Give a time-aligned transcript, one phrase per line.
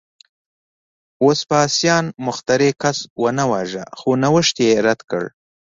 [1.25, 5.23] وسپاسیان مخترع کس ونه واژه، خو نوښت یې رد کړ